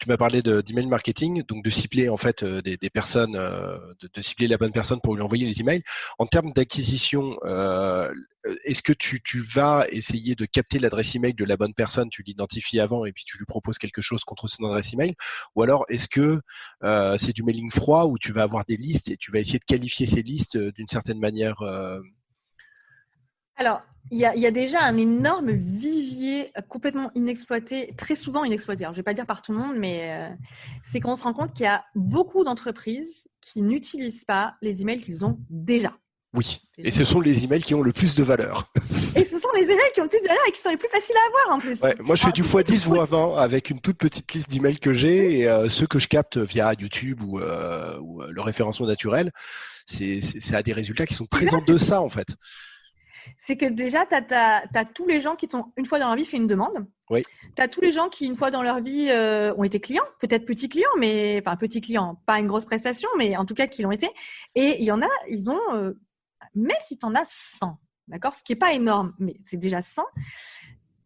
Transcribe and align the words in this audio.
tu 0.00 0.08
m'as 0.08 0.16
parlé 0.16 0.42
d'email 0.42 0.86
marketing, 0.86 1.42
donc 1.46 1.62
de 1.62 1.70
cibler 1.70 2.08
en 2.08 2.16
fait 2.16 2.44
des, 2.44 2.90
personnes, 2.90 3.32
de, 3.32 4.20
cibler 4.20 4.48
la 4.48 4.56
bonne 4.56 4.72
personne 4.72 5.00
pour 5.00 5.14
lui 5.14 5.22
envoyer 5.22 5.46
les 5.46 5.60
emails. 5.60 5.82
En 6.18 6.26
termes 6.26 6.52
d'acquisition, 6.52 7.38
est-ce 8.64 8.82
que 8.82 8.92
tu, 8.92 9.22
tu, 9.22 9.40
vas 9.40 9.86
essayer 9.90 10.34
de 10.34 10.46
capter 10.46 10.78
l'adresse 10.78 11.14
email 11.14 11.34
de 11.34 11.44
la 11.44 11.56
bonne 11.56 11.74
personne, 11.74 12.08
tu 12.08 12.22
l'identifies 12.22 12.80
avant 12.80 13.04
et 13.04 13.12
puis 13.12 13.24
tu 13.24 13.36
lui 13.36 13.44
proposes 13.44 13.78
quelque 13.78 14.00
chose 14.00 14.24
contre 14.24 14.48
son 14.48 14.64
adresse 14.64 14.92
email, 14.94 15.14
ou 15.54 15.62
alors 15.62 15.84
est-ce 15.88 16.08
que 16.08 16.40
c'est 17.18 17.34
du 17.34 17.42
mailing 17.42 17.70
froid 17.70 18.06
où 18.06 18.18
tu 18.18 18.32
vas 18.32 18.42
avoir 18.42 18.64
des 18.64 18.76
listes 18.76 19.10
et 19.10 19.16
tu 19.16 19.30
vas 19.30 19.38
essayer 19.38 19.58
de 19.58 19.64
qualifier 19.64 20.06
ces 20.06 20.22
listes 20.22 20.56
d'une 20.56 20.88
certaine 20.88 21.20
manière 21.20 21.62
alors, 23.60 23.82
il 24.10 24.18
y, 24.18 24.24
a, 24.24 24.50
déjà 24.50 24.82
un 24.82 24.96
énorme 24.96 25.52
vivier 25.52 26.52
complètement 26.68 27.12
inexploité, 27.14 27.94
très 27.96 28.16
souvent 28.16 28.42
inexploité. 28.44 28.84
je 28.84 28.90
ne 28.90 28.94
vais 28.94 29.02
pas 29.04 29.14
dire 29.14 29.26
par 29.26 29.40
tout 29.40 29.52
le 29.52 29.58
monde, 29.58 29.76
mais 29.76 30.10
euh, 30.10 30.34
c'est 30.82 30.98
qu'on 30.98 31.14
se 31.14 31.22
rend 31.22 31.32
compte 31.32 31.52
qu'il 31.52 31.64
y 31.64 31.68
a 31.68 31.84
beaucoup 31.94 32.42
d'entreprises 32.42 33.28
qui 33.40 33.62
n'utilisent 33.62 34.24
pas 34.24 34.54
les 34.62 34.82
emails 34.82 35.00
qu'ils 35.00 35.24
ont 35.24 35.38
déjà. 35.48 35.92
Oui, 36.34 36.60
et 36.78 36.90
ce 36.90 37.04
sont 37.04 37.20
les 37.20 37.44
emails 37.44 37.62
qui 37.62 37.74
ont 37.74 37.82
le 37.82 37.92
plus 37.92 38.14
de 38.16 38.22
valeur. 38.22 38.72
et 39.16 39.24
ce 39.24 39.38
sont 39.38 39.48
les 39.54 39.64
emails 39.64 39.90
qui 39.94 40.00
ont 40.00 40.04
le 40.04 40.10
plus 40.10 40.22
de 40.22 40.28
valeur 40.28 40.42
et 40.48 40.52
qui 40.52 40.60
sont 40.60 40.70
les 40.70 40.76
plus 40.76 40.88
faciles 40.88 41.16
à 41.16 41.28
avoir 41.28 41.56
en 41.56 41.60
plus. 41.60 41.80
moi, 42.04 42.16
je 42.16 42.24
fais 42.24 42.32
du 42.32 42.42
x10 42.42 42.88
ou 42.88 43.04
20 43.04 43.36
avec 43.36 43.70
une 43.70 43.80
toute 43.80 43.98
petite 43.98 44.32
liste 44.32 44.50
d'emails 44.50 44.78
que 44.78 44.92
j'ai 44.92 45.38
et 45.38 45.48
euh, 45.48 45.68
ceux 45.68 45.86
que 45.86 45.98
je 46.00 46.08
capte 46.08 46.36
via 46.36 46.72
YouTube 46.74 47.22
ou, 47.22 47.38
euh, 47.38 47.98
le 48.28 48.40
référencement 48.40 48.86
naturel, 48.86 49.32
c'est 49.86 50.20
à 50.52 50.62
des 50.62 50.72
résultats 50.72 51.06
qui 51.06 51.14
sont 51.14 51.26
très 51.26 51.52
en 51.54 51.62
deçà 51.64 52.00
en 52.00 52.08
fait 52.08 52.36
c'est 53.36 53.56
que 53.56 53.66
déjà, 53.66 54.06
tu 54.06 54.14
as, 54.14 54.84
tous 54.94 55.06
les 55.06 55.20
gens 55.20 55.36
qui 55.36 55.48
t'ont, 55.48 55.66
une 55.76 55.86
fois 55.86 55.98
dans 55.98 56.06
leur 56.06 56.16
vie, 56.16 56.24
fait 56.24 56.36
une 56.36 56.46
demande. 56.46 56.86
Oui. 57.10 57.22
Tu 57.56 57.62
as 57.62 57.68
tous 57.68 57.80
les 57.80 57.92
gens 57.92 58.08
qui, 58.08 58.26
une 58.26 58.36
fois 58.36 58.50
dans 58.50 58.62
leur 58.62 58.80
vie, 58.80 59.08
euh, 59.10 59.54
ont 59.56 59.64
été 59.64 59.80
clients, 59.80 60.04
peut-être 60.20 60.44
petits 60.44 60.68
clients, 60.68 60.88
mais 60.98 61.42
enfin 61.44 61.56
petits 61.56 61.80
clients, 61.80 62.20
pas 62.26 62.38
une 62.38 62.46
grosse 62.46 62.66
prestation, 62.66 63.08
mais 63.18 63.36
en 63.36 63.44
tout 63.44 63.54
cas 63.54 63.66
qui 63.66 63.82
l'ont 63.82 63.90
été. 63.90 64.08
Et 64.54 64.76
il 64.78 64.84
y 64.84 64.92
en 64.92 65.02
a, 65.02 65.08
ils 65.28 65.50
ont, 65.50 65.74
euh, 65.74 65.92
même 66.54 66.76
si 66.80 66.98
tu 66.98 67.06
en 67.06 67.14
as 67.14 67.24
100, 67.24 67.78
d'accord, 68.08 68.34
ce 68.34 68.42
qui 68.42 68.52
n'est 68.52 68.58
pas 68.58 68.72
énorme, 68.72 69.14
mais 69.18 69.36
c'est 69.44 69.56
déjà 69.56 69.82
100, 69.82 70.04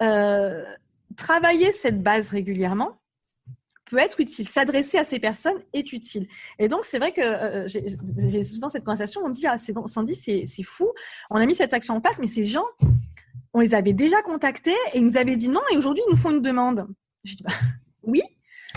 euh, 0.02 0.64
travailler 1.16 1.72
cette 1.72 2.02
base 2.02 2.30
régulièrement, 2.30 3.00
peut 3.84 3.98
être 3.98 4.20
utile. 4.20 4.48
S'adresser 4.48 4.98
à 4.98 5.04
ces 5.04 5.18
personnes 5.18 5.58
est 5.72 5.92
utile. 5.92 6.26
Et 6.58 6.68
donc, 6.68 6.84
c'est 6.84 6.98
vrai 6.98 7.12
que 7.12 7.20
euh, 7.20 7.68
j'ai 7.68 8.44
souvent 8.44 8.68
cette 8.68 8.84
conversation, 8.84 9.22
on 9.24 9.28
me 9.28 9.34
dit, 9.34 9.46
ah, 9.46 9.56
Sandy, 9.58 10.14
c'est 10.14 10.62
fou, 10.62 10.90
on 11.30 11.36
a 11.36 11.46
mis 11.46 11.54
cette 11.54 11.74
action 11.74 11.94
en 11.94 12.00
place, 12.00 12.18
mais 12.18 12.28
ces 12.28 12.44
gens, 12.44 12.66
on 13.52 13.60
les 13.60 13.74
avait 13.74 13.92
déjà 13.92 14.22
contactés 14.22 14.76
et 14.92 14.98
ils 14.98 15.04
nous 15.04 15.16
avaient 15.16 15.36
dit 15.36 15.48
non, 15.48 15.60
et 15.72 15.76
aujourd'hui, 15.76 16.02
ils 16.06 16.10
nous 16.10 16.16
font 16.16 16.30
une 16.30 16.42
demande. 16.42 16.86
Je 17.24 17.36
dis, 17.36 17.42
bah, 17.42 17.52
oui, 18.02 18.22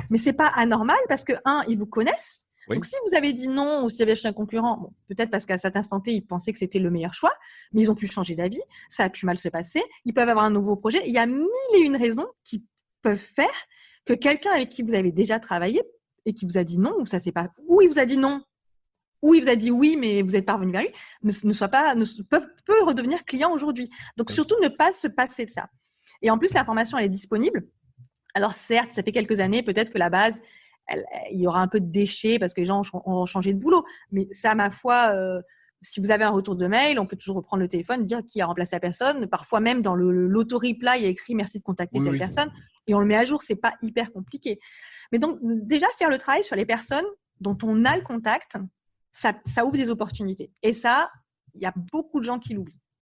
mais 0.10 0.18
c'est 0.18 0.34
pas 0.34 0.48
anormal 0.48 0.98
parce 1.08 1.24
que, 1.24 1.34
un, 1.46 1.64
ils 1.68 1.78
vous 1.78 1.88
connaissent. 1.88 2.48
Donc, 2.70 2.84
si 2.84 2.96
vous 3.08 3.16
avez 3.16 3.32
dit 3.32 3.48
non 3.48 3.86
ou 3.86 3.90
si 3.90 3.98
vous 3.98 4.02
avez 4.04 4.12
acheté 4.12 4.28
un 4.28 4.34
concurrent, 4.34 4.92
peut-être 5.08 5.30
parce 5.30 5.46
qu'à 5.46 5.58
cet 5.58 5.78
instant 5.78 6.02
T, 6.02 6.12
ils 6.12 6.26
pensaient 6.26 6.52
que 6.52 6.60
c'était 6.60 6.80
le 6.80 6.92
meilleur 6.92 7.14
choix, 7.14 7.32
mais 7.72 7.84
ils 7.84 7.90
ont 7.90 7.96
pu 7.96 8.08
changer 8.08 8.36
d'avis, 8.36 8.60
ça 8.90 9.06
a 9.06 9.10
pu 9.10 9.26
mal 9.26 9.38
se 9.38 9.48
passer, 9.48 9.82
ils 10.04 10.14
peuvent 10.14 10.28
avoir 10.28 10.44
un 10.44 10.50
nouveau 10.50 10.76
projet. 10.76 11.02
Il 11.06 11.14
y 11.14 11.18
a 11.18 11.26
mille 11.26 11.48
et 11.76 11.80
une 11.80 11.96
raisons 11.96 12.28
qui 12.44 12.66
peuvent 13.02 13.16
faire 13.16 13.48
que 14.08 14.14
quelqu'un 14.14 14.52
avec 14.52 14.70
qui 14.70 14.82
vous 14.82 14.94
avez 14.94 15.12
déjà 15.12 15.40
travaillé 15.40 15.82
et 16.26 16.34
qui 16.34 16.46
vous 16.46 16.58
a 16.58 16.64
dit 16.64 16.80
non, 16.80 16.96
ou 17.00 17.06
ça 17.06 17.20
c'est 17.20 17.32
pas, 17.32 17.50
ou 17.68 17.82
il 17.82 17.88
vous 17.88 18.00
a 18.00 18.06
dit 18.06 18.18
non, 18.18 18.42
ou 19.22 19.34
il 19.34 19.44
vous 19.44 19.50
a 19.50 19.56
dit 19.56 19.72
oui, 19.72 19.98
mais 19.98 20.22
vous 20.22 20.36
êtes 20.36 20.46
pas 20.46 20.54
revenu 20.54 20.72
vers 20.72 20.82
lui, 20.82 20.92
ne, 21.24 21.54
soit 21.54 21.68
pas, 21.68 21.96
ne 21.96 22.06
peut, 22.24 22.46
peut 22.66 22.84
redevenir 22.84 23.26
client 23.26 23.52
aujourd'hui. 23.52 23.90
Donc 24.16 24.32
surtout 24.32 24.56
ne 24.62 24.68
pas 24.70 24.92
se 24.92 25.08
passer 25.08 25.46
de 25.46 25.50
ça. 25.50 25.68
Et 26.22 26.32
en 26.32 26.38
plus, 26.38 26.54
l'information 26.54 26.98
elle 26.98 27.06
est 27.06 27.10
disponible. 27.10 27.68
Alors 28.34 28.54
certes, 28.54 28.92
ça 28.92 29.04
fait 29.04 29.12
quelques 29.12 29.40
années, 29.40 29.64
peut-être 29.64 29.92
que 29.92 29.98
la 29.98 30.10
base, 30.10 30.42
il 31.32 31.42
y 31.42 31.48
aura 31.48 31.62
un 31.62 31.68
peu 31.68 31.80
de 31.80 31.92
déchets 31.92 32.40
parce 32.40 32.54
que 32.54 32.62
les 32.62 32.66
gens 32.66 32.82
ont 32.94 33.26
changé 33.26 33.54
de 33.54 33.60
boulot. 33.60 33.84
Mais 34.12 34.28
ça, 34.32 34.52
à 34.52 34.56
ma 34.56 34.70
foi, 34.70 35.12
euh, 35.14 35.42
si 35.82 36.00
vous 36.00 36.12
avez 36.12 36.24
un 36.24 36.30
retour 36.30 36.56
de 36.56 36.68
mail, 36.68 37.00
on 37.00 37.06
peut 37.06 37.18
toujours 37.18 37.36
reprendre 37.36 37.62
le 37.62 37.68
téléphone, 37.68 38.06
dire 38.06 38.22
qui 38.26 38.42
a 38.42 38.46
remplacé 38.46 38.76
la 38.76 38.80
personne. 38.80 39.28
Parfois 39.28 39.60
même 39.60 39.82
dans 39.82 39.96
l'auto-reply, 39.96 41.00
il 41.00 41.04
y 41.04 41.06
a 41.06 41.10
écrit 41.10 41.36
merci 41.36 41.60
de 41.60 41.64
contacter 41.64 42.02
telle 42.02 42.18
personne 42.18 42.52
et 42.88 42.96
on 42.96 43.00
le 43.00 43.06
met 43.06 43.16
à 43.16 43.24
jour. 43.24 43.44
C'est 43.44 43.56
pas 43.56 43.74
hyper 43.82 44.12
compliqué. 44.12 44.60
Mais 45.12 45.20
donc 45.20 45.40
déjà 45.42 45.88
faire 45.98 46.10
le 46.10 46.18
travail 46.18 46.44
sur 46.44 46.56
les 46.56 46.66
personnes 46.66 47.06
dont 47.40 47.58
on 47.64 47.86
a 47.86 47.96
le 47.96 48.02
contact, 48.02 48.58
ça, 49.12 49.66
ouvre 49.66 49.78
des 49.78 49.90
opportunités. 49.90 50.52
Et 50.64 50.74
ça, 50.74 51.12
il 51.54 51.62
y 51.62 51.66
a 51.66 51.74
beaucoup 51.76 52.20
de 52.20 52.26
gens 52.26 52.40
qui 52.40 52.54
l'oublient. 52.54 52.80